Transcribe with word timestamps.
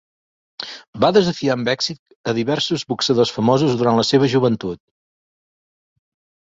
Va 1.03 1.11
desafiar 1.17 1.51
amb 1.57 1.69
èxit 1.75 2.31
a 2.31 2.35
diversos 2.39 2.87
boxadors 2.95 3.35
famosos 3.39 3.79
durant 3.83 4.01
la 4.03 4.09
seva 4.15 4.33
joventut. 4.37 4.85